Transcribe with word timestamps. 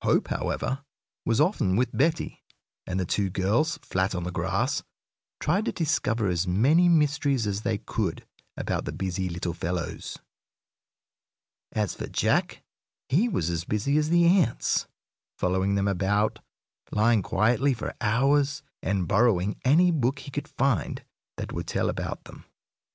Hope, 0.00 0.28
however, 0.28 0.82
was 1.26 1.42
often 1.42 1.76
with 1.76 1.90
Betty, 1.94 2.42
and 2.86 2.98
the 2.98 3.04
two 3.04 3.28
girls, 3.28 3.76
flat 3.82 4.14
on 4.14 4.24
the 4.24 4.32
grass, 4.32 4.82
tried 5.40 5.66
to 5.66 5.72
discover 5.72 6.26
as 6.28 6.46
many 6.48 6.88
mysteries 6.88 7.46
as 7.46 7.60
they 7.60 7.76
could 7.76 8.26
about 8.56 8.86
the 8.86 8.92
busy 8.94 9.28
little 9.28 9.52
fellows. 9.52 10.16
As 11.72 11.92
for 11.96 12.06
Jack, 12.06 12.62
he 13.10 13.28
was 13.28 13.50
as 13.50 13.64
busy 13.64 13.98
as 13.98 14.08
the 14.08 14.24
ants, 14.24 14.86
following 15.36 15.74
them 15.74 15.88
about, 15.88 16.38
lying 16.90 17.20
quietly 17.20 17.74
for 17.74 17.94
hours, 18.00 18.62
and 18.82 19.06
borrowing 19.06 19.60
any 19.66 19.90
book 19.90 20.20
he 20.20 20.30
could 20.30 20.48
find 20.48 21.04
that 21.36 21.52
would 21.52 21.66
tell 21.66 21.90
about 21.90 22.24
them. 22.24 22.46